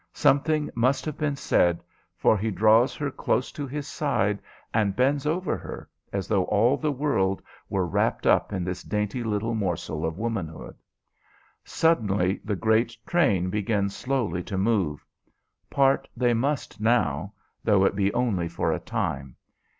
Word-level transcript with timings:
Something 0.15 0.71
must 0.73 1.05
have 1.05 1.15
been 1.15 1.35
said; 1.35 1.83
for 2.17 2.35
he 2.35 2.49
draws 2.49 2.95
her 2.95 3.11
close 3.11 3.51
to 3.51 3.67
his 3.67 3.87
side 3.87 4.39
and 4.73 4.95
bends 4.95 5.27
over 5.27 5.55
her 5.57 5.87
as 6.11 6.27
though 6.27 6.45
all 6.45 6.75
the 6.75 6.91
world 6.91 7.39
were 7.69 7.85
wrapped 7.85 8.25
up 8.25 8.51
in 8.51 8.63
this 8.63 8.81
dainty 8.81 9.23
little 9.23 9.53
morsel 9.53 10.03
of 10.03 10.17
womanhood. 10.17 10.75
Suddenly 11.63 12.41
the 12.43 12.55
great 12.55 12.97
train 13.05 13.51
begins 13.51 13.95
slowly 13.95 14.41
to 14.41 14.57
move. 14.57 15.05
Part 15.69 16.07
they 16.17 16.33
must 16.33 16.79
now, 16.81 17.33
though 17.63 17.85
it 17.85 17.95
be 17.95 18.11
only 18.15 18.47
for 18.47 18.71
a 18.71 18.79
time. 18.79 19.35